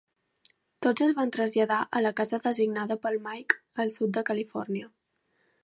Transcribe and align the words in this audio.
Tots 0.85 1.03
es 1.07 1.11
van 1.19 1.33
traslladar 1.35 1.77
a 1.99 2.01
la 2.07 2.13
casa 2.21 2.39
designada 2.47 2.99
pel 3.05 3.21
Mike 3.29 3.61
al 3.85 3.95
sud 3.99 4.17
de 4.17 4.25
Califòrnia. 4.31 4.93